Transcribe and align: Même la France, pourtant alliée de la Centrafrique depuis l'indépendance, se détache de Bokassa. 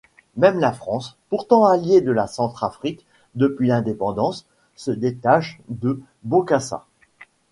Même 0.35 0.59
la 0.59 0.71
France, 0.73 1.15
pourtant 1.29 1.63
alliée 1.67 2.01
de 2.01 2.09
la 2.11 2.25
Centrafrique 2.25 3.05
depuis 3.35 3.67
l'indépendance, 3.67 4.47
se 4.75 4.89
détache 4.89 5.61
de 5.69 6.01
Bokassa. 6.23 6.87